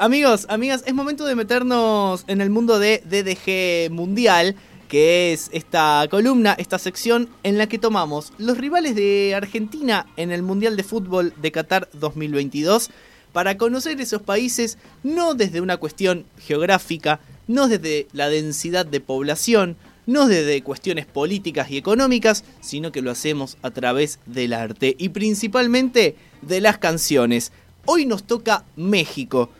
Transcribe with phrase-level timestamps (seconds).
[0.00, 4.54] Amigos, amigas, es momento de meternos en el mundo de DDG Mundial,
[4.86, 10.30] que es esta columna, esta sección en la que tomamos los rivales de Argentina en
[10.30, 12.90] el Mundial de Fútbol de Qatar 2022
[13.32, 19.76] para conocer esos países no desde una cuestión geográfica, no desde la densidad de población,
[20.06, 25.08] no desde cuestiones políticas y económicas, sino que lo hacemos a través del arte y
[25.08, 27.50] principalmente de las canciones.
[27.84, 29.50] Hoy nos toca México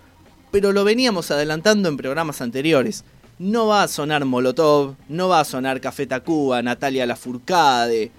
[0.50, 3.04] pero lo veníamos adelantando en programas anteriores.
[3.38, 8.10] No va a sonar Molotov, no va a sonar Café Tacuba, Natalia Lafourcade.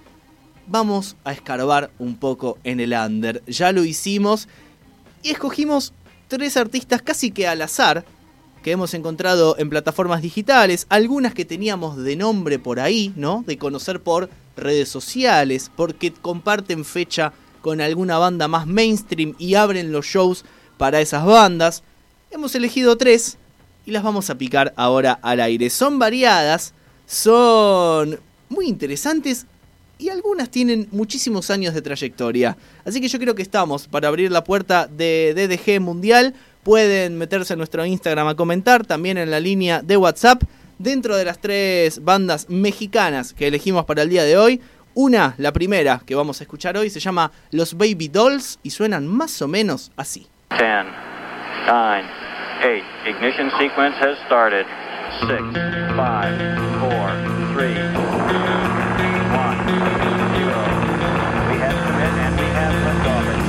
[0.68, 3.44] Vamos a escarbar un poco en el under.
[3.46, 4.48] Ya lo hicimos
[5.24, 5.94] y escogimos
[6.28, 8.06] tres artistas casi que al azar
[8.64, 13.44] que hemos encontrado en plataformas digitales, algunas que teníamos de nombre por ahí, ¿no?
[13.48, 19.92] De conocer por redes sociales, porque comparten fecha con alguna banda más mainstream y abren
[19.92, 20.46] los shows
[20.78, 21.84] para esas bandas.
[22.32, 23.38] Hemos elegido tres
[23.88, 25.72] y las vamos a picar ahora al aire.
[25.72, 26.74] Son variadas,
[27.08, 29.48] son muy interesantes
[29.98, 32.56] y algunas tienen muchísimos años de trayectoria.
[32.86, 36.36] Así que yo creo que estamos para abrir la puerta de DDG Mundial.
[36.62, 40.44] Pueden meterse a nuestro Instagram a comentar, también en la línea de WhatsApp.
[40.78, 44.62] Dentro de las tres bandas mexicanas que elegimos para el día de hoy,
[44.94, 49.08] una, la primera que vamos a escuchar hoy, se llama Los Baby Dolls y suenan
[49.08, 50.28] más o menos así.
[50.52, 50.86] 10,
[51.68, 52.19] 9,
[52.62, 52.84] 8.
[53.06, 54.66] Ignition sequence has started.
[55.22, 56.92] 6, 5, 4,
[57.56, 58.20] 3, 2, 1,
[60.36, 60.52] 0.
[61.48, 63.40] We have commit and we have liftoff at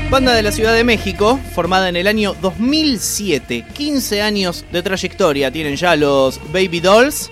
[0.00, 0.10] 2.13.
[0.10, 3.66] Banda de la Ciudad de México, formada en el año 2007.
[3.74, 7.30] 15 años de trayectoria tienen ya los Baby Dolls.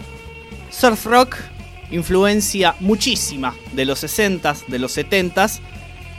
[0.69, 1.38] Surf rock,
[1.91, 5.62] influencia muchísima de los 60s, de los 70s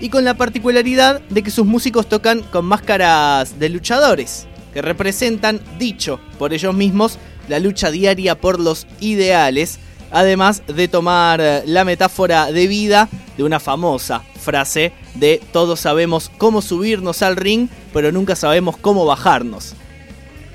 [0.01, 5.61] y con la particularidad de que sus músicos tocan con máscaras de luchadores, que representan,
[5.77, 9.79] dicho por ellos mismos, la lucha diaria por los ideales,
[10.11, 16.31] además de tomar eh, la metáfora de vida de una famosa frase de todos sabemos
[16.37, 19.75] cómo subirnos al ring, pero nunca sabemos cómo bajarnos.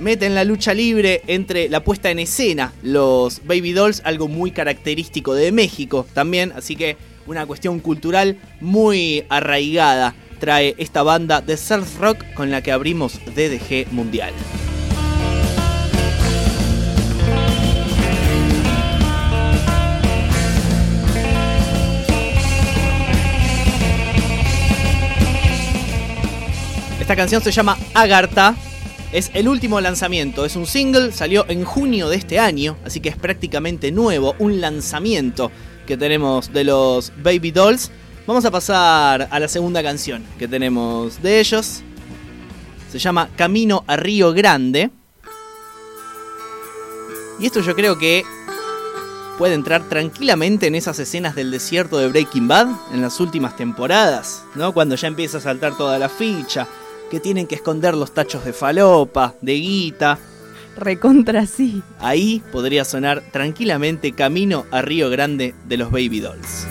[0.01, 5.35] Meten la lucha libre entre la puesta en escena, los Baby Dolls, algo muy característico
[5.35, 11.98] de México también, así que una cuestión cultural muy arraigada trae esta banda de surf
[11.98, 14.32] rock con la que abrimos DDG Mundial.
[27.00, 28.56] Esta canción se llama Agartha.
[29.12, 33.08] Es el último lanzamiento, es un single, salió en junio de este año, así que
[33.08, 35.53] es prácticamente nuevo, un lanzamiento
[35.87, 37.91] que tenemos de los Baby Dolls.
[38.27, 41.83] Vamos a pasar a la segunda canción que tenemos de ellos.
[42.91, 44.91] Se llama Camino a Río Grande.
[47.39, 48.25] Y esto yo creo que
[49.39, 54.43] puede entrar tranquilamente en esas escenas del desierto de Breaking Bad en las últimas temporadas,
[54.55, 54.73] ¿no?
[54.73, 56.67] Cuando ya empieza a saltar toda la ficha,
[57.11, 60.19] que tienen que esconder los tachos de falopa, de guita,
[60.76, 61.82] Recontra sí.
[61.98, 66.66] Ahí podría sonar tranquilamente Camino a Río Grande de los Baby Dolls.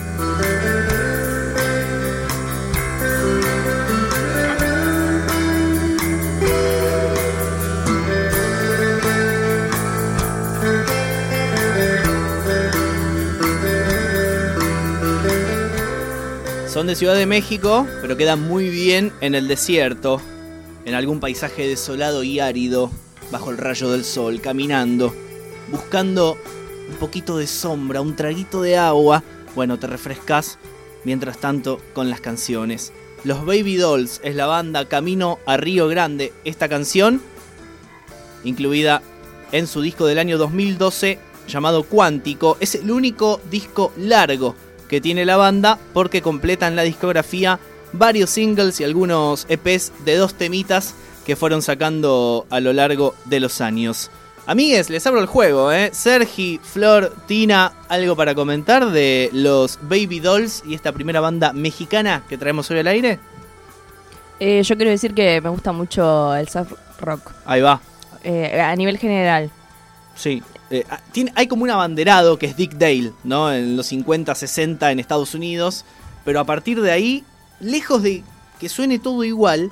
[16.68, 20.20] Son de Ciudad de México, pero quedan muy bien en el desierto,
[20.84, 22.90] en algún paisaje desolado y árido,
[23.30, 25.14] bajo el rayo del sol, caminando,
[25.70, 26.38] buscando
[26.88, 29.22] un poquito de sombra, un traguito de agua.
[29.54, 30.58] Bueno, te refrescas
[31.04, 32.92] mientras tanto con las canciones.
[33.24, 36.32] Los Baby Dolls es la banda Camino a Río Grande.
[36.44, 37.20] Esta canción,
[38.44, 39.02] incluida
[39.52, 41.18] en su disco del año 2012
[41.48, 44.54] llamado Cuántico, es el único disco largo
[44.88, 47.58] que tiene la banda porque completan la discografía
[47.92, 50.94] varios singles y algunos EPs de dos temitas
[51.26, 54.10] que fueron sacando a lo largo de los años.
[54.46, 55.90] Amigues, les abro el juego, ¿eh?
[55.92, 62.22] Sergi, Flor, Tina, ¿algo para comentar de los Baby Dolls y esta primera banda mexicana
[62.28, 63.18] que traemos hoy al aire?
[64.38, 67.32] Eh, yo quiero decir que me gusta mucho el surf rock.
[67.44, 67.80] Ahí va,
[68.22, 69.50] eh, a nivel general.
[70.14, 70.42] sí.
[70.68, 73.52] Eh, ah, tiene, hay como un abanderado que es Dick Dale, ¿no?
[73.52, 75.84] En los 50, 60 en Estados Unidos.
[76.24, 77.24] Pero a partir de ahí,
[77.60, 78.24] lejos de
[78.58, 79.70] que suene todo igual,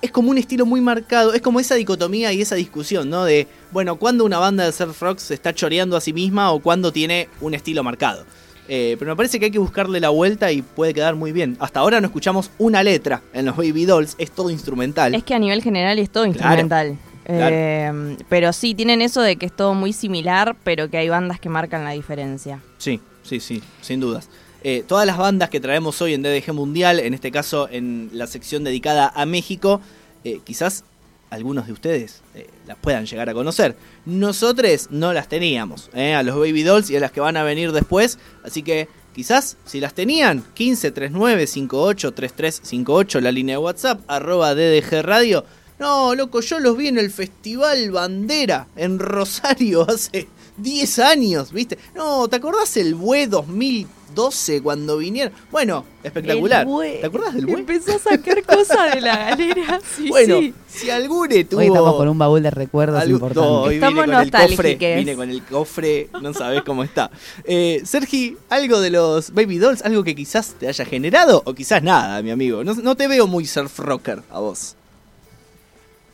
[0.00, 3.24] es como un estilo muy marcado, es como esa dicotomía y esa discusión, ¿no?
[3.24, 6.60] De, bueno, cuando una banda de surf rock se está choreando a sí misma o
[6.60, 8.24] cuando tiene un estilo marcado.
[8.70, 11.56] Eh, pero me parece que hay que buscarle la vuelta y puede quedar muy bien.
[11.58, 15.14] Hasta ahora no escuchamos una letra en los Baby Dolls, es todo instrumental.
[15.14, 16.98] Es que a nivel general es todo instrumental.
[17.24, 17.56] claro.
[17.56, 21.40] Eh, pero sí, tienen eso de que es todo muy similar, pero que hay bandas
[21.40, 22.60] que marcan la diferencia.
[22.76, 24.28] Sí, sí, sí, sin dudas.
[24.64, 28.26] Eh, todas las bandas que traemos hoy en DDG Mundial, en este caso en la
[28.26, 29.80] sección dedicada a México,
[30.24, 30.84] eh, quizás
[31.30, 33.76] algunos de ustedes eh, las puedan llegar a conocer.
[34.04, 37.70] Nosotros no las teníamos, a los Baby Dolls y a las que van a venir
[37.70, 43.62] después, así que quizás si las tenían, 15 39 58 33 58, la línea de
[43.62, 45.44] WhatsApp, arroba DDG Radio.
[45.78, 50.26] No, loco, yo los vi en el Festival Bandera en Rosario hace
[50.58, 51.78] 10 años, ¿viste?
[51.94, 55.32] No, ¿te acordás el BUE 2012 cuando vinieron?
[55.50, 56.62] Bueno, espectacular.
[56.62, 56.98] El bue.
[57.00, 57.60] ¿Te acordás del BUE?
[57.60, 59.80] Empezó a sacar cosas de la galera.
[59.96, 60.54] Sí, bueno, sí.
[60.68, 61.60] si alguno tuvo...
[61.60, 63.48] Hoy estamos con un baúl de recuerdos algo- importante.
[63.48, 67.10] No, hoy Estamos vine con el cofre, vine con el cofre, no sabés cómo está.
[67.44, 71.82] Eh, Sergi, algo de los Baby Dolls, algo que quizás te haya generado o quizás
[71.82, 72.62] nada, mi amigo.
[72.64, 74.76] No, no te veo muy surf rocker a vos.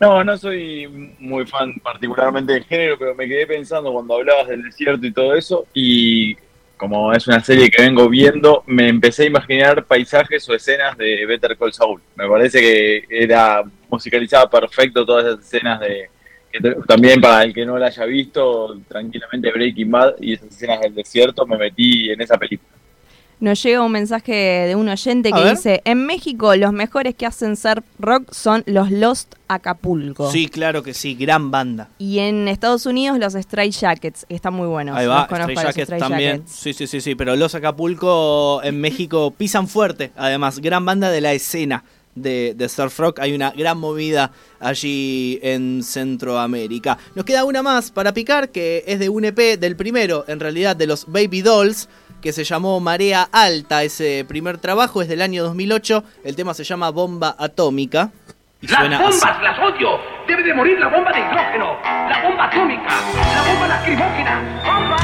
[0.00, 0.86] No, no soy
[1.18, 5.34] muy fan particularmente del género, pero me quedé pensando cuando hablabas del desierto y todo
[5.34, 6.36] eso, y
[6.76, 11.24] como es una serie que vengo viendo, me empecé a imaginar paisajes o escenas de
[11.24, 12.02] Better Call Saul.
[12.16, 16.10] Me parece que era musicalizada perfecto todas esas escenas de
[16.52, 20.80] que también para el que no la haya visto, tranquilamente Breaking Bad y esas escenas
[20.80, 22.73] del desierto, me metí en esa película.
[23.40, 27.56] Nos llega un mensaje de un oyente que dice, en México los mejores que hacen
[27.56, 30.30] surf rock son los Lost Acapulco.
[30.30, 31.88] Sí, claro que sí, gran banda.
[31.98, 34.96] Y en Estados Unidos los Stray Jackets, que están muy buenos.
[34.96, 36.36] Ahí va, conozco Stray Jackets Stray también.
[36.38, 36.52] Jackets.
[36.52, 40.12] Sí, sí, sí, sí, pero los Acapulco en México pisan fuerte.
[40.16, 41.84] Además, gran banda de la escena
[42.14, 43.18] de, de surf rock.
[43.20, 46.98] Hay una gran movida allí en Centroamérica.
[47.14, 50.76] Nos queda una más para picar, que es de un EP del primero, en realidad
[50.76, 51.88] de los Baby Dolls,
[52.24, 53.82] que se llamó Marea Alta.
[53.84, 56.02] Ese primer trabajo es del año 2008.
[56.24, 58.10] El tema se llama Bomba Atómica.
[58.62, 59.04] Y Las suena así.
[59.20, 59.88] bombas las odio.
[60.26, 64.62] Debe de morir la bomba de hidrógeno, la bomba atómica, la bomba lacrimógena.
[64.64, 64.96] ¡Bomba!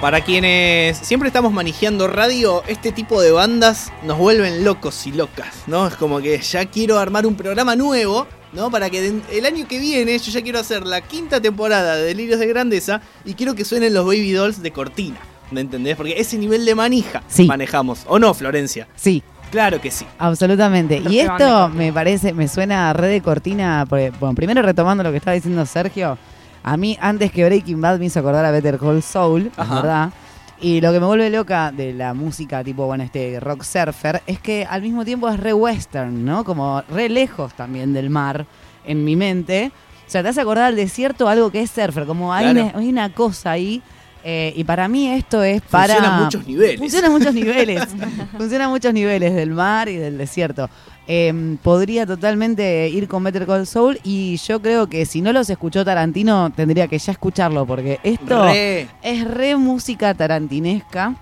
[0.00, 5.64] Para quienes siempre estamos manejando radio, este tipo de bandas nos vuelven locos y locas,
[5.66, 5.88] ¿no?
[5.88, 8.70] Es como que ya quiero armar un programa nuevo, ¿no?
[8.70, 12.02] Para que den- el año que viene yo ya quiero hacer la quinta temporada de
[12.04, 15.18] Delirios de Grandeza y quiero que suenen los Baby Dolls de cortina,
[15.50, 15.96] ¿me entendés?
[15.96, 17.44] Porque ese nivel de manija Sí.
[17.46, 18.00] manejamos.
[18.06, 18.88] ¿O no, Florencia?
[18.96, 20.04] Sí, Claro que sí.
[20.18, 21.00] absolutamente.
[21.00, 23.86] Los Y esto me parece, me suena a red de cortina.
[23.88, 26.18] Porque, bueno, primero retomando lo que estaba diciendo Sergio,
[26.62, 29.74] a mí antes que Breaking Bad me hizo acordar a Better Call Saul, es Ajá.
[29.76, 30.10] verdad.
[30.60, 34.40] Y lo que me vuelve loca de la música tipo, bueno, este rock surfer, es
[34.40, 36.44] que al mismo tiempo es re western, ¿no?
[36.44, 38.44] Como re lejos también del mar
[38.84, 39.70] en mi mente.
[40.06, 42.70] O sea, te hace acordar al desierto algo que es surfer, como hay, Claro.
[42.70, 43.82] una, hay una cosa ahí.
[44.24, 45.94] eh, y para mí esto es para...
[45.94, 46.78] Funciona a muchos niveles.
[46.80, 47.82] Funciona a muchos niveles.
[48.36, 50.68] Funciona a muchos niveles del mar y del desierto.
[51.10, 55.48] Eh, podría totalmente ir con Better Call Saul y yo creo que si no los
[55.48, 58.88] escuchó Tarantino tendría que ya escucharlo porque esto Re.
[59.00, 61.14] es re música tarantinesca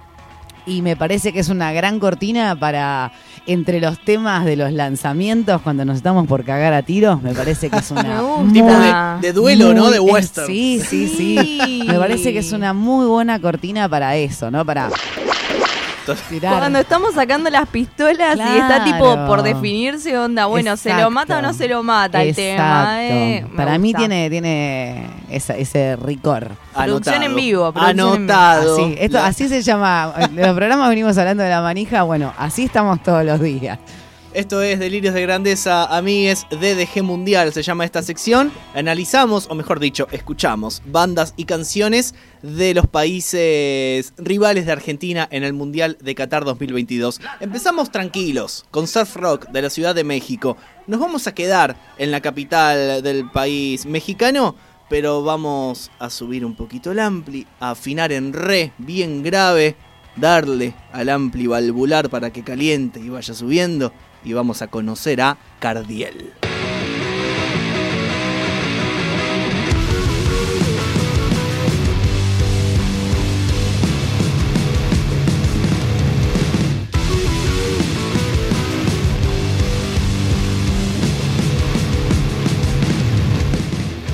[0.67, 3.13] y me parece que es una gran cortina para
[3.47, 7.71] entre los temas de los lanzamientos cuando nos estamos por cagar a tiros, me parece
[7.71, 8.53] que es una gusta.
[8.53, 9.89] Tipo de, de duelo, ¿no?
[9.91, 10.49] De eh, western.
[10.49, 11.85] Sí, sí, sí.
[11.87, 14.65] Me parece que es una muy buena cortina para eso, ¿no?
[14.67, 14.91] Para
[16.15, 16.59] tirar.
[16.59, 21.39] Cuando estamos sacando las pistolas y está tipo por definirse onda, bueno, ¿se lo mata
[21.39, 22.97] o no se lo mata el tema?
[23.03, 23.47] eh?
[23.57, 26.51] Para mí tiene, tiene esa- ese ricor.
[26.75, 28.33] Producción en vivo, producción en vivo.
[28.35, 28.75] Anotado.
[28.75, 30.15] Así, esto, así se llama.
[30.19, 32.03] En los programas venimos hablando de la manija.
[32.03, 33.79] Bueno, así estamos todos los días.
[34.37, 38.53] Esto es Delirios de Grandeza, amigues, DDG Mundial se llama esta sección.
[38.75, 45.43] Analizamos, o mejor dicho, escuchamos bandas y canciones de los países rivales de Argentina en
[45.43, 47.19] el Mundial de Qatar 2022.
[47.41, 50.59] Empezamos tranquilos, con surf rock de la Ciudad de México.
[50.87, 54.55] Nos vamos a quedar en la capital del país mexicano,
[54.91, 59.77] pero vamos a subir un poquito el ampli, a afinar en re, bien grave,
[60.17, 63.93] darle al ampli valvular para que caliente y vaya subiendo
[64.27, 66.33] y vamos a conocer a Cardiel.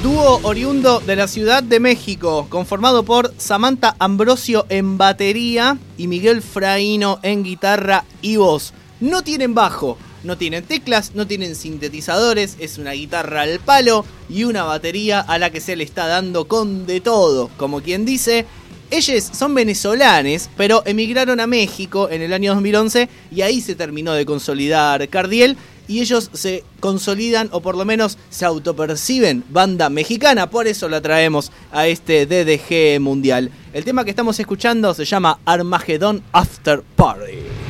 [0.03, 6.43] Dúo oriundo de la Ciudad de México, conformado por Samantha Ambrosio en batería y Miguel
[6.43, 8.75] Fraino en guitarra y voz.
[9.03, 14.45] No tienen bajo, no tienen teclas, no tienen sintetizadores, es una guitarra al palo y
[14.45, 17.51] una batería a la que se le está dando con de todo.
[17.57, 18.47] Como quien dice,
[18.93, 24.13] ellos son venezolanes, pero emigraron a México en el año 2011 y ahí se terminó
[24.13, 25.57] de consolidar Cardiel
[25.89, 31.01] y ellos se consolidan o por lo menos se autoperciben banda mexicana, por eso la
[31.01, 33.51] traemos a este DDG mundial.
[33.73, 37.62] El tema que estamos escuchando se llama Armageddon After Party.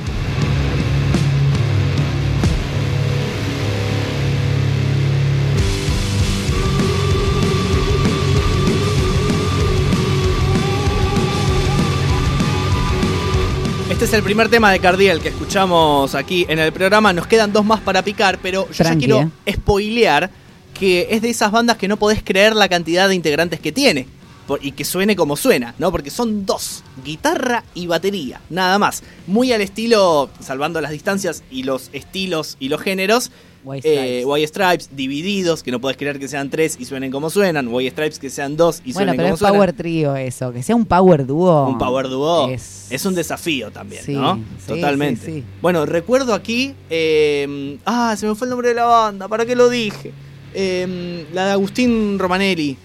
[14.02, 17.12] Este es el primer tema de Cardiel que escuchamos aquí en el programa.
[17.12, 19.52] Nos quedan dos más para picar, pero yo ya quiero eh.
[19.52, 20.28] spoilear
[20.74, 24.08] que es de esas bandas que no podés creer la cantidad de integrantes que tiene.
[24.48, 25.92] Por- y que suene como suena, ¿no?
[25.92, 29.04] Porque son dos, guitarra y batería, nada más.
[29.28, 33.30] Muy al estilo, salvando las distancias y los estilos y los géneros,
[33.64, 34.26] White eh, Stripes.
[34.26, 37.68] White Stripes divididos, que no podés creer que sean tres y suenen como suenan.
[37.68, 39.54] White Stripes que sean dos y Bueno, suenen pero como es suenan.
[39.56, 40.52] power trío eso.
[40.52, 41.68] Que sea un power dúo.
[41.68, 44.36] Un power duo Es, es, un desafío también, Sí, ¿no?
[44.36, 45.24] sí, Totalmente.
[45.24, 45.44] sí, sí.
[45.60, 46.74] Bueno, recuerdo aquí.
[46.90, 49.28] eh, ah, se me fue el nombre de la banda.
[49.28, 50.12] ¿Para qué lo dije?
[50.54, 52.76] Eh, la de Agustín Romanelli.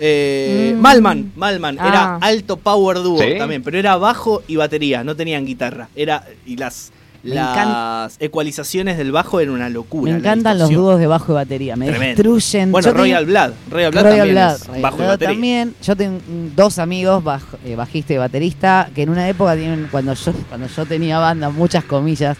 [0.00, 0.80] Eh, Mm.
[0.80, 1.88] Malman, Malman, Ah.
[1.88, 3.34] era alto power dúo ¿Sí?
[3.36, 5.88] también, pero era bajo y batería, no tenían guitarra.
[5.96, 10.12] Era y las Me las ecualizaciones del bajo eran una locura.
[10.12, 11.74] Me encantan los dúos de bajo y batería.
[11.76, 12.22] Me Tremendo.
[12.22, 12.70] destruyen.
[12.72, 15.34] Bueno, Yo Royal Blood, Royal Blood Royal también Blood, es Royal bajo y Blood batería.
[15.34, 15.74] también.
[15.82, 16.20] Yo tengo
[16.54, 20.66] dos amigos, baj- eh, bajista y baterista, que en una época tienen, cuando yo, cuando
[20.68, 22.36] yo tenía banda, muchas comillas,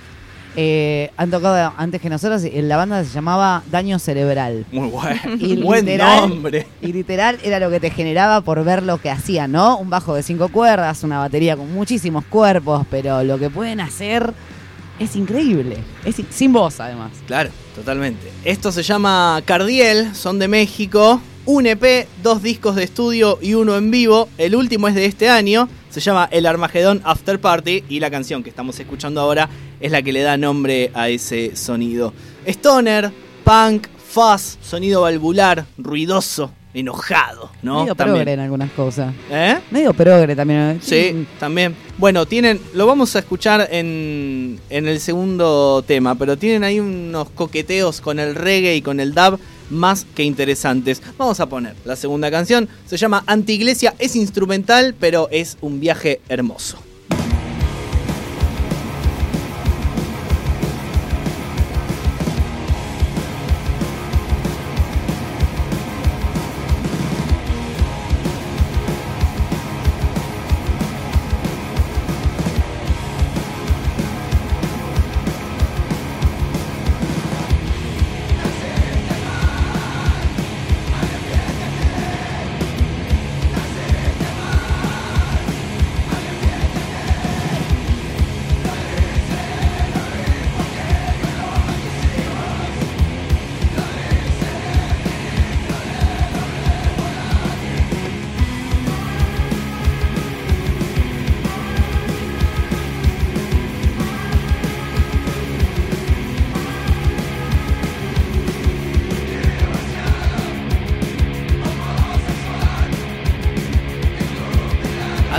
[0.61, 2.45] eh, han tocado antes que nosotros.
[2.45, 4.65] y La banda se llamaba Daño Cerebral.
[4.73, 5.21] Muy bueno.
[5.39, 6.67] Y Buen literal- nombre.
[6.83, 9.77] Y literal era lo que te generaba por ver lo que hacían, ¿no?
[9.79, 14.33] Un bajo de cinco cuerdas, una batería con muchísimos cuerpos, pero lo que pueden hacer
[14.99, 15.79] es increíble.
[16.05, 17.13] Es, in- sin voz, además.
[17.27, 18.31] Claro, totalmente.
[18.45, 21.21] Esto se llama Cardiel, son de México.
[21.47, 24.29] Un EP, dos discos de estudio y uno en vivo.
[24.37, 25.69] El último es de este año.
[25.89, 27.85] Se llama El Armagedón After Party.
[27.89, 29.49] Y la canción que estamos escuchando ahora
[29.81, 32.13] es la que le da nombre a ese sonido.
[32.47, 33.11] Stoner,
[33.45, 37.81] punk, fuzz, sonido valvular, ruidoso, enojado, ¿no?
[37.81, 38.17] Medio También.
[38.17, 39.15] progre en algunas cosas.
[39.31, 39.59] ¿Eh?
[39.71, 40.81] Medio progre también.
[40.83, 41.75] Sí, también.
[41.97, 47.31] Bueno, tienen, lo vamos a escuchar en, en el segundo tema, pero tienen ahí unos
[47.31, 51.03] coqueteos con el reggae y con el dub más que interesantes.
[51.17, 56.21] Vamos a poner la segunda canción, se llama Antiglesia, es instrumental, pero es un viaje
[56.29, 56.79] hermoso.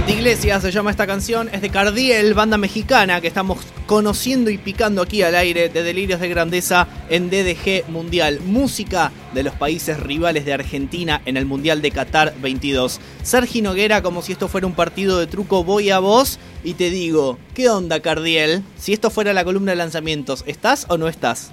[0.09, 5.03] Antiglesia se llama esta canción, es de Cardiel, banda mexicana que estamos conociendo y picando
[5.03, 8.39] aquí al aire de Delirios de Grandeza en DDG Mundial.
[8.43, 12.99] Música de los países rivales de Argentina en el Mundial de Qatar 22.
[13.21, 16.89] Sergi Noguera, como si esto fuera un partido de truco, voy a vos y te
[16.89, 18.63] digo, ¿qué onda Cardiel?
[18.79, 21.51] Si esto fuera la columna de lanzamientos, ¿estás o no estás?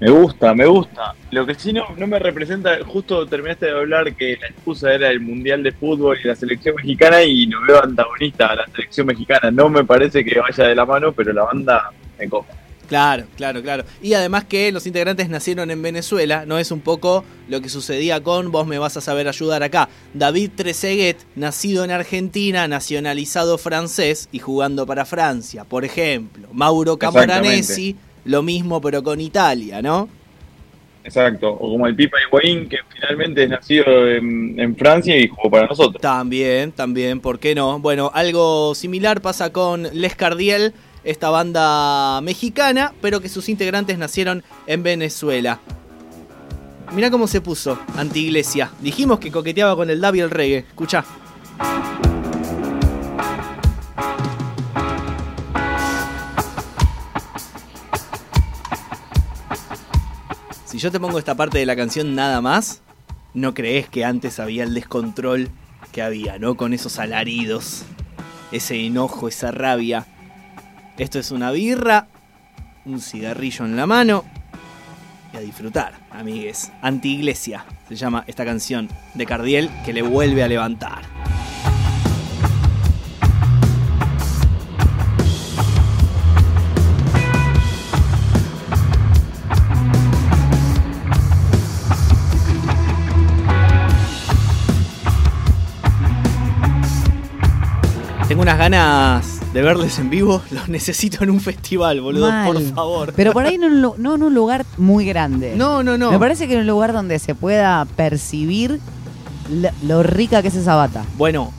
[0.00, 1.14] Me gusta, me gusta.
[1.30, 5.08] Lo que sí no, no me representa, justo terminaste de hablar que la excusa era
[5.08, 9.06] el Mundial de Fútbol y la selección mexicana y no veo antagonista a la selección
[9.06, 9.50] mexicana.
[9.50, 12.54] No me parece que vaya de la mano, pero la banda me copa.
[12.88, 13.84] Claro, claro, claro.
[14.02, 18.22] Y además que los integrantes nacieron en Venezuela, no es un poco lo que sucedía
[18.22, 19.88] con vos me vas a saber ayudar acá.
[20.12, 26.48] David Trezeguet, nacido en Argentina, nacionalizado francés y jugando para Francia, por ejemplo.
[26.52, 30.08] Mauro Camoranesi, lo mismo pero con Italia, ¿no?
[31.04, 35.50] Exacto, o como el Pipa Higuaín, que finalmente es nacido en, en Francia y jugó
[35.50, 36.00] para nosotros.
[36.00, 37.78] También, también, ¿por qué no?
[37.78, 40.72] Bueno, algo similar pasa con Les Cardiel,
[41.04, 45.60] esta banda mexicana, pero que sus integrantes nacieron en Venezuela.
[46.94, 48.70] Mirá cómo se puso anti-iglesia.
[48.80, 50.58] Dijimos que coqueteaba con el Davi el reggae.
[50.58, 51.04] Escucha.
[60.74, 62.82] Si yo te pongo esta parte de la canción nada más,
[63.32, 65.48] no crees que antes había el descontrol
[65.92, 66.56] que había, ¿no?
[66.56, 67.84] Con esos alaridos,
[68.50, 70.04] ese enojo, esa rabia.
[70.98, 72.08] Esto es una birra,
[72.84, 74.24] un cigarrillo en la mano
[75.32, 76.72] y a disfrutar, amigues.
[76.82, 81.13] Anti-iglesia se llama esta canción de Cardiel que le vuelve a levantar.
[98.34, 100.42] Tengo unas ganas de verles en vivo.
[100.50, 102.44] Los necesito en un festival, boludo, Mal.
[102.52, 103.12] por favor.
[103.14, 105.54] Pero por ahí no, en un lu- no en un lugar muy grande.
[105.54, 106.10] No, no, no.
[106.10, 108.80] Me parece que en un lugar donde se pueda percibir
[109.86, 111.04] lo rica que es esa bata.
[111.16, 111.52] Bueno,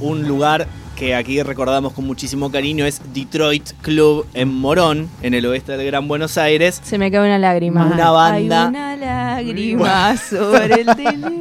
[0.00, 5.44] un lugar que aquí recordamos con muchísimo cariño es Detroit Club en Morón, en el
[5.44, 6.80] oeste del Gran Buenos Aires.
[6.82, 7.84] Se me cae una lágrima.
[7.84, 8.62] Una banda.
[8.62, 11.36] Hay una lágrima sobre el teléfono.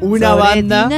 [0.00, 0.88] Una Sobre banda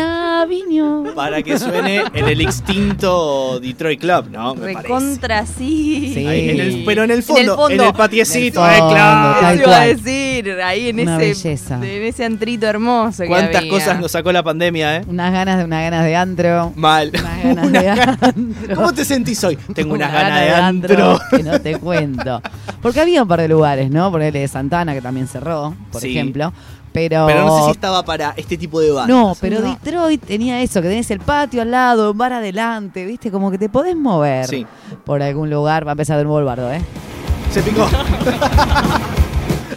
[1.15, 4.55] Para que suene en el extinto Detroit Club, ¿no?
[4.55, 4.75] Me.
[4.75, 6.13] Recontra sí.
[6.15, 6.27] Sí.
[6.27, 8.79] Ahí en el- pero en el En el fondo, en el, patiecito, En el eh,
[8.81, 9.41] fondo, claro.
[9.41, 11.75] tal Eso iba a decir, ahí en Una ese, belleza.
[11.77, 13.71] en ese antrito hermoso que ¿Cuántas había.
[13.71, 15.05] cosas nos sacó la pandemia, eh?
[15.07, 16.73] Unas ganas de unas ganas de antro.
[16.77, 17.13] Mal.
[17.15, 18.75] Unas ganas de antro.
[18.77, 19.57] ¿Cómo te sentís hoy?
[19.75, 21.21] Tengo unas Una ganas de antro.
[21.31, 22.43] que no te cuento.
[22.81, 24.11] Porque había un par de lugares, ¿no?
[24.11, 26.11] Por el de Santana, que también cerró, por Sí.
[26.11, 26.53] ejemplo.
[26.93, 29.09] Pero, Pero no sé si estaba para este tipo de bandas.
[29.09, 33.31] No, pero Detroit tenía eso, que tenés el patio al lado, un bar adelante, ¿viste?
[33.31, 34.67] Como que te podés mover Sí.
[35.05, 35.87] por algún lugar.
[35.87, 36.83] Va a empezar de nuevo el bardo, ¿eh?
[37.51, 37.89] Se picó.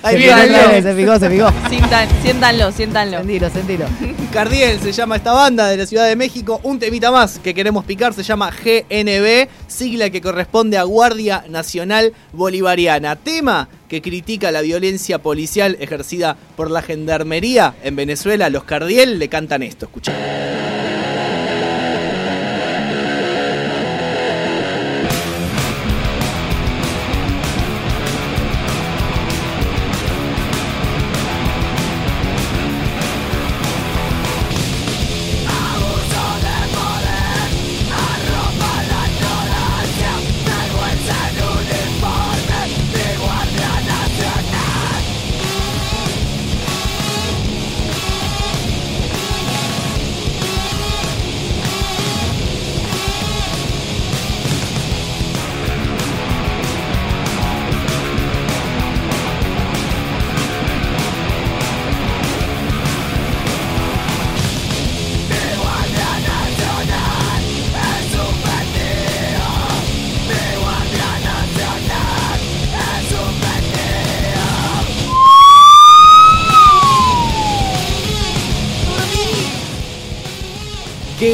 [0.04, 1.48] Ahí se, viene, picó, se picó, se picó.
[1.70, 3.18] Sientan- siéntanlo, siéntanlo.
[3.20, 3.86] Sentilo, sentilo.
[4.32, 6.60] Cardiel se llama esta banda de la Ciudad de México.
[6.64, 12.14] Un temita más que queremos picar se llama GNB, sigla que corresponde a Guardia Nacional
[12.34, 13.16] Bolivariana.
[13.16, 18.50] Tema que critica la violencia policial ejercida por la gendarmería en Venezuela.
[18.50, 20.75] Los Cardiel le cantan esto, escuchá.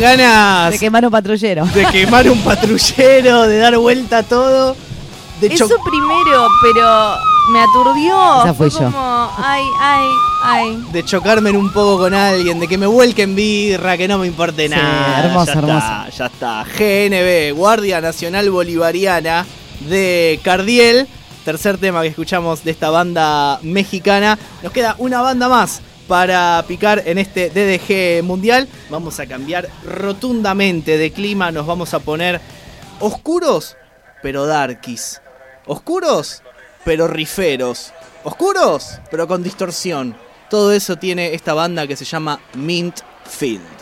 [0.01, 1.65] Ganas De quemar un patrullero.
[1.67, 4.75] de quemar un patrullero, de dar vuelta a todo.
[5.39, 7.15] De Eso cho- primero, pero
[7.51, 8.43] me aturdió.
[8.43, 8.77] Esa Fue yo.
[8.79, 10.07] como, ay, ay,
[10.43, 10.83] ay.
[10.91, 14.27] de chocarme en un poco con alguien, de que me vuelquen birra, que no me
[14.27, 15.23] importe Sí, nada.
[15.25, 15.77] hermoso, ya hermoso.
[15.77, 16.65] Está, ya está.
[16.77, 19.45] GNB, Guardia Nacional Bolivariana
[19.81, 21.07] de Cardiel.
[21.45, 24.37] Tercer tema que escuchamos de esta banda mexicana.
[24.61, 28.67] Nos queda una banda más para picar en este DDG mundial.
[28.89, 31.51] Vamos a cambiar rotundamente de clima.
[31.51, 32.41] Nos vamos a poner
[32.99, 33.77] oscuros,
[34.21, 35.21] pero darkies.
[35.65, 36.41] Oscuros,
[36.83, 37.93] pero riferos.
[38.23, 40.15] Oscuros, pero con distorsión.
[40.49, 43.80] Todo eso tiene esta banda que se llama Mint Field.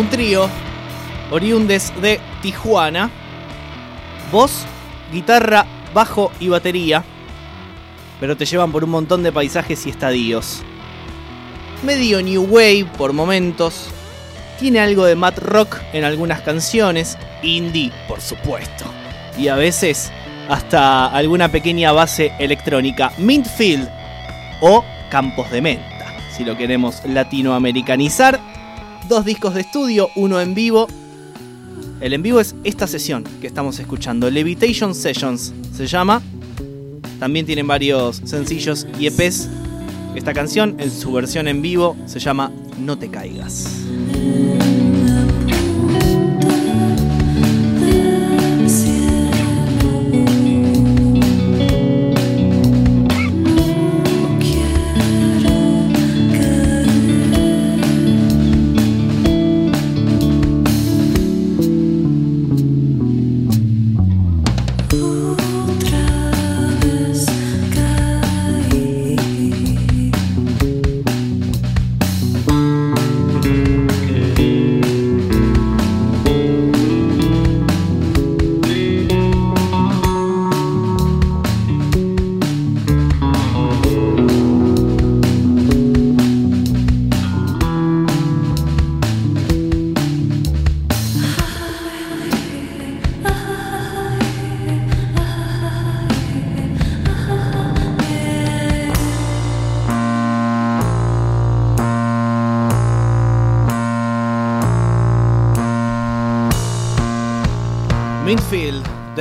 [0.00, 0.48] Un trío,
[1.30, 3.10] oriundes de Tijuana.
[4.32, 4.64] Voz,
[5.12, 7.04] guitarra, bajo y batería.
[8.18, 10.62] Pero te llevan por un montón de paisajes y estadios.
[11.84, 13.90] Medio new wave por momentos.
[14.58, 17.18] Tiene algo de mat rock en algunas canciones.
[17.42, 18.86] Indie, por supuesto.
[19.36, 20.10] y a veces
[20.48, 23.12] hasta alguna pequeña base electrónica.
[23.18, 23.86] Mintfield
[24.62, 28.49] o Campos de Menta, si lo queremos latinoamericanizar.
[29.10, 30.86] Dos discos de estudio, uno en vivo.
[32.00, 36.22] El en vivo es esta sesión que estamos escuchando, Levitation Sessions se llama.
[37.18, 39.48] También tienen varios sencillos y EPs.
[40.14, 43.80] Esta canción en su versión en vivo se llama No te caigas.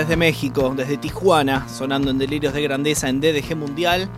[0.09, 4.09] Desde México, desde Tijuana, sonando en Delirios de Grandeza en DDG Mundial.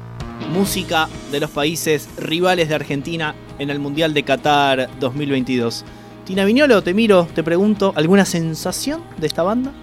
[0.54, 5.84] Música de los países rivales de Argentina en el Mundial de Qatar 2022.
[6.24, 9.74] Tina Viñolo, te miro, te pregunto, ¿alguna sensación de esta banda?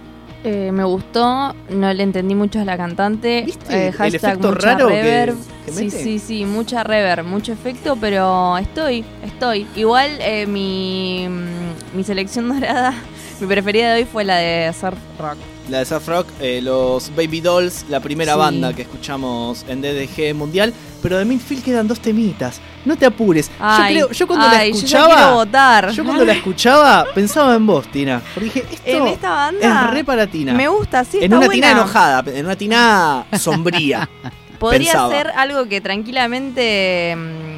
[0.43, 3.43] Eh, me gustó, no le entendí mucho a la cantante.
[3.45, 5.35] ¿Viste Eh, el hashtag efecto mucha raro que- reverb.
[5.67, 6.03] que sí, mete?
[6.03, 9.67] sí, sí, mucha reverb, mucho efecto, pero estoy, estoy.
[9.75, 12.95] Igual eh, mi, mm, mi selección dorada,
[13.39, 15.37] mi preferida de hoy fue la de Surf Rock.
[15.69, 18.39] La de Surf Rock, eh, los Baby Dolls, la primera Sí.
[18.39, 20.73] banda que escuchamos en DDG Mundial.
[21.01, 22.59] Pero de Midfield quedan dos temitas.
[22.85, 23.49] No te apures.
[23.59, 25.31] Ay, yo creo, yo cuando ay, la escuchaba.
[25.33, 25.91] votar.
[25.91, 28.21] Yo cuando la escuchaba pensaba en vos, Tina.
[28.33, 30.53] Porque dije, esto En esta banda es re para Tina.
[30.53, 31.53] me gusta, sí, en está una buena.
[31.67, 34.09] tina enojada, en una tina sombría.
[34.59, 35.09] Podría pensaba.
[35.13, 37.48] ser algo que tranquilamente mm,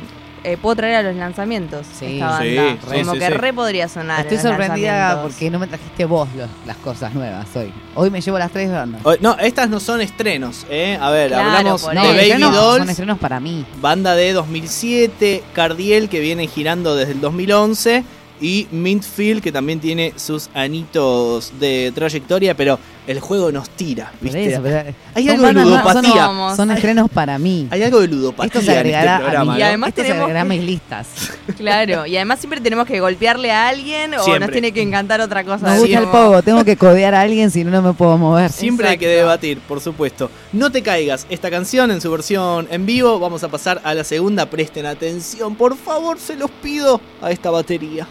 [0.44, 1.86] eh, puedo traer a los lanzamientos.
[1.98, 2.14] Sí.
[2.14, 2.42] esta banda.
[2.44, 3.34] Sí, Como sí, que sí.
[3.34, 4.22] re podría sonar.
[4.22, 7.72] Estoy en los sorprendida porque no me trajiste vos los- las cosas nuevas hoy.
[7.96, 9.02] Hoy me llevo las tres bandas.
[9.04, 10.98] Oh, No, estas no son estrenos, ¿eh?
[11.00, 12.02] A ver, Claro, hablamos de eso.
[12.04, 13.66] Baby estrenos, Dolls, son estrenos para mí.
[13.82, 18.04] banda de 2007, Cardiel, que viene girando desde el 2011,
[18.40, 24.54] y Mintfield, que también tiene sus anitos de trayectoria, pero el juego nos tira, ¿viste?
[24.54, 26.30] eso, pero- Hay algo de ludopatía.
[26.56, 27.68] Son estrenos para mí.
[27.72, 29.60] Hay algo de ludopatía Esto se agregará este programa, a mí.
[29.60, 29.68] Y ¿no?
[29.68, 31.08] además Esto se tenemos agregará a que- mis listas.
[31.58, 34.40] Claro, y además siempre tenemos que golpearle a alguien o Siempre.
[34.48, 35.68] nos tiene que encantar otra cosa.
[35.72, 38.52] Me gusta el pogo, tengo que codear a alguien si no, no me puedo mover.
[38.52, 40.30] Siempre hay que debatir, por supuesto.
[40.54, 43.20] No te caigas, esta canción en su versión en vivo.
[43.20, 44.46] Vamos a pasar a la segunda.
[44.46, 48.08] Presten atención, por favor, se los pido a esta batería.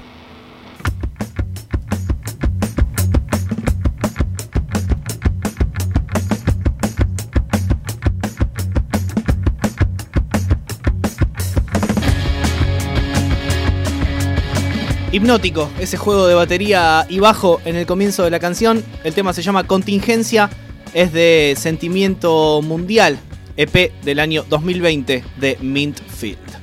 [15.21, 18.83] Hipnótico, ese juego de batería y bajo en el comienzo de la canción.
[19.05, 20.49] El tema se llama Contingencia,
[20.95, 23.19] es de Sentimiento Mundial,
[23.59, 26.60] EP del año 2020 de Mintfield.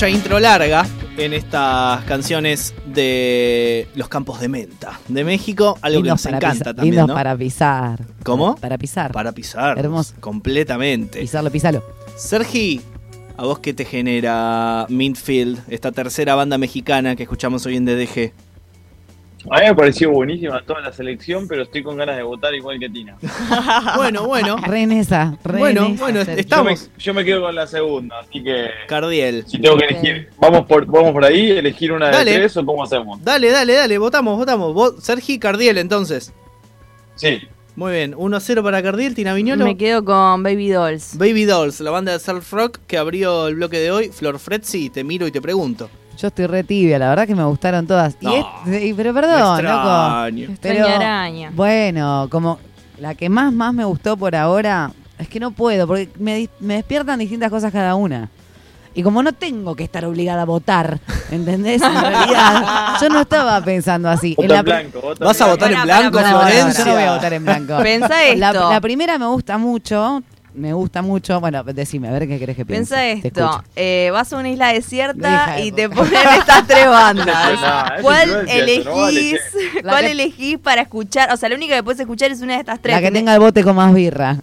[0.00, 0.86] Mucha intro larga
[1.18, 6.74] en estas canciones de los campos de menta de México, algo que nos encanta pisar,
[6.74, 7.12] también, ¿no?
[7.12, 8.06] para pisar.
[8.22, 8.54] ¿Cómo?
[8.56, 9.12] Para pisar.
[9.12, 9.78] Para pisar.
[9.78, 10.14] Hermoso.
[10.18, 11.20] Completamente.
[11.20, 11.84] Pisarlo, pisalo.
[12.16, 12.80] Sergi,
[13.36, 18.32] ¿a vos qué te genera Mintfield, esta tercera banda mexicana que escuchamos hoy en DDG?
[19.48, 22.78] A mí me pareció buenísima toda la selección, pero estoy con ganas de votar igual
[22.78, 23.16] que Tina.
[23.96, 24.56] Bueno, bueno.
[24.66, 26.44] Re en esa, re Bueno, en esa, bueno, Sergio.
[26.48, 26.90] Yo me, Estamos.
[26.98, 29.44] yo me quedo con la segunda, así que Cardiel.
[29.46, 32.34] si tengo que elegir, vamos por, vamos por ahí, elegir una de Dale.
[32.34, 33.22] tres o cómo hacemos.
[33.24, 34.74] Dale, dale, dale, votamos, votamos.
[34.74, 36.32] Vos, Sergi Cardiel, entonces.
[37.14, 37.40] Sí,
[37.76, 39.64] Muy bien, 1-0 para Cardiel, Tina Viñolo.
[39.64, 41.16] Me quedo con Baby Dolls.
[41.16, 44.08] Baby Dolls, la banda de surf rock que abrió el bloque de hoy.
[44.10, 45.88] Flor Fretzi, te miro y te pregunto.
[46.20, 48.16] Yo estoy re tibia, la verdad que me gustaron todas.
[48.20, 48.34] Y No.
[48.64, 50.56] este- y- pero perdón, loco.
[50.60, 51.50] Pero, araña.
[51.54, 52.58] bueno, como
[52.98, 56.74] la que más más me gustó por ahora, es que no puedo, porque me, me
[56.74, 58.28] despiertan distintas cosas cada una.
[58.92, 60.98] Y como no tengo que estar obligada a votar,
[61.30, 61.80] ¿entendés?
[61.80, 64.34] En realidad, yo no estaba pensando así.
[64.36, 65.12] En la en pri- blanco.
[65.20, 66.84] ¿Vas a votar en blanco, pará, no, no, no, Florencia?
[66.84, 67.76] yo no voy a votar en blanco.
[67.82, 68.70] Pensá La, esto.
[68.70, 70.22] la primera me gusta mucho.
[70.54, 71.38] Me gusta mucho.
[71.40, 73.20] Bueno, decime, a ver qué querés que piense.
[73.22, 77.58] Piensa esto, eh, vas a una isla desierta de y te ponen estas tres bandas.
[78.02, 79.40] ¿Cuál no vale, elegís?
[79.82, 81.32] ¿Cuál que- elegís para escuchar?
[81.32, 82.94] O sea, la única que puedes escuchar es una de estas tres.
[82.96, 84.38] La que tenga el bote con más birra.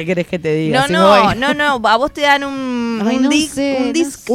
[0.00, 0.80] ¿Qué querés que te diga?
[0.80, 3.76] No, Si no, no, no, a vos te dan un, Ay, un, no disc- sé,
[3.80, 3.86] un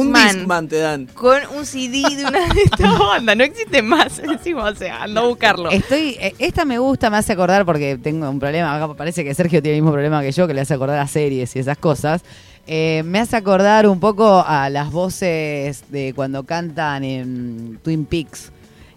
[0.06, 1.06] Un Discman te dan.
[1.14, 3.36] con un CD de una de estas bandas.
[3.36, 5.70] No existe más encima, o sea, anda a buscarlo.
[5.70, 8.74] Estoy, eh, esta me gusta, me hace acordar porque tengo un problema.
[8.76, 11.06] Acá parece que Sergio tiene el mismo problema que yo, que le hace acordar a
[11.06, 12.22] series y esas cosas.
[12.66, 18.52] Eh, me hace acordar un poco a las voces de cuando cantan en Twin Peaks.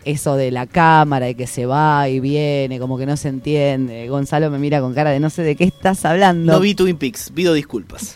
[0.06, 4.08] Eso de la cámara y que se va y viene, como que no se entiende.
[4.08, 6.54] Gonzalo me mira con cara de no sé de qué estás hablando.
[6.54, 8.15] No vi Twin Peaks, pido disculpas.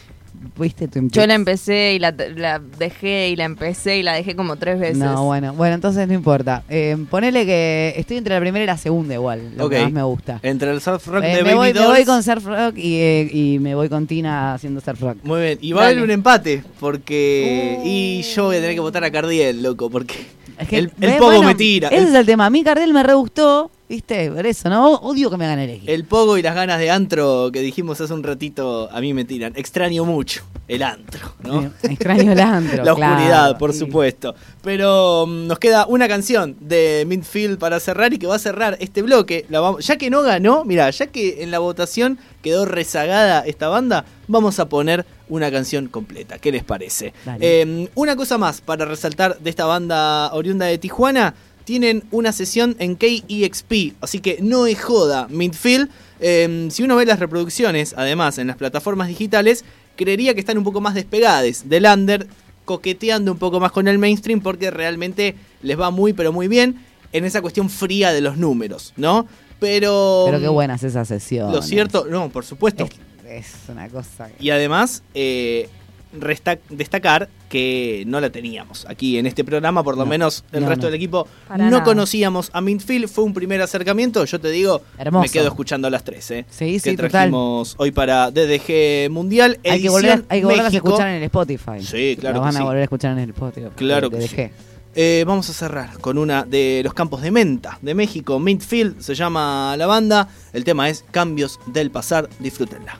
[0.57, 1.15] ¿Viste Twin Peaks?
[1.15, 4.79] Yo la empecé y la, la dejé y la empecé y la dejé como tres
[4.79, 4.97] veces.
[4.97, 6.63] No, bueno, bueno, entonces no importa.
[6.69, 10.03] Eh, ponele que estoy entre la primera y la segunda igual, lo que más me
[10.03, 10.39] gusta.
[10.43, 12.95] Entre el surf rock Eh, de me, Baby voy, me voy con surf rock y,
[12.97, 15.17] eh, y me voy con Tina haciendo surf rock.
[15.23, 15.57] Muy bien.
[15.61, 16.63] Y va a haber un empate.
[16.79, 17.79] Porque.
[17.83, 19.89] Y yo voy a tener que votar a Cardiel, loco.
[19.89, 20.15] Porque.
[20.59, 21.87] Es que, el el pogo bueno, me tira.
[21.87, 22.45] Ese El, es el tema.
[22.45, 24.29] A mí Cardel me re gustó, ¿viste?
[24.29, 24.95] Por eso, ¿no?
[24.95, 25.89] Odio que me hagan elegir.
[25.89, 29.23] el pogo y las ganas de antro que dijimos hace un ratito a mí me
[29.25, 29.53] tiran.
[29.55, 31.71] Extraño mucho el antro, ¿no?
[31.83, 32.83] Extraño el antro.
[32.83, 33.79] La oscuridad, por sí.
[33.79, 34.35] supuesto.
[34.61, 38.75] Pero mm, nos queda una canción de Midfield para cerrar y que va a cerrar
[38.81, 39.45] este bloque.
[39.49, 43.69] La vamos- ya que no ganó, mira, ya que en la votación quedó rezagada esta
[43.69, 46.39] banda, vamos a poner una canción completa.
[46.39, 47.13] ¿Qué les parece?
[47.39, 51.35] Eh, una cosa más para resaltar de esta banda oriunda de Tijuana.
[51.63, 55.27] Tienen una sesión en KEXP, así que no es joda.
[55.29, 55.89] Midfield,
[56.19, 59.63] eh, si uno ve las reproducciones, además en las plataformas digitales,
[59.95, 62.27] creería que están un poco más despegadas del under,
[62.65, 66.83] coqueteando un poco más con el mainstream porque realmente les va muy pero muy bien
[67.11, 69.27] en esa cuestión fría de los números, ¿no?
[69.59, 71.53] Pero Pero qué buenas esas sesiones.
[71.53, 72.85] Lo cierto, no, por supuesto.
[72.85, 72.91] Es,
[73.37, 74.27] es una cosa.
[74.29, 75.69] que- Y además, eh,
[76.17, 80.61] resta- destacar que no la teníamos aquí en este programa, por lo No, menos el
[80.63, 80.91] no, resto no.
[80.91, 81.83] del equipo Para no nada.
[81.83, 85.23] conocíamos a Midfield, fue un primer acercamiento, yo te digo, Hermoso.
[85.23, 86.45] me quedo escuchando a las tres, ¿eh?
[86.49, 87.09] Sí, que sí, total.
[87.11, 89.59] trajimos hoy para DDG Mundial.
[89.63, 91.81] Hay que, volver, hay que volverlas a escuchar en el Spotify.
[91.81, 92.63] Sí, claro Lo que van a sí.
[92.63, 93.67] volver a escuchar en el Spotify.
[93.75, 94.53] Claro de que sí.
[94.95, 99.13] Eh, vamos a cerrar con una de los campos de menta de México, Midfield, se
[99.15, 100.27] llama la banda.
[100.53, 102.97] El tema es Cambios del Pasar, disfrútenla.